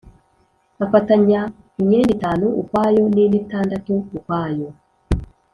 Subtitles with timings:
[0.85, 1.39] Afatanya
[1.79, 4.67] imyenda itanu ukwayo n indi itandatu ukwayo